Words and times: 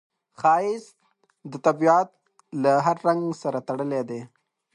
ښایست 0.39 0.97
د 1.51 1.53
طبیعت 1.65 2.09
له 2.63 2.71
هر 2.85 2.97
رنګ 3.07 3.23
سره 3.41 3.59
تړلی 3.67 4.01
دی 4.09 4.21